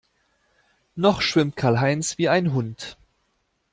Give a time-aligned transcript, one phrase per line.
[0.95, 2.97] Noch schwimmt Karl-Heinz wie ein Hund.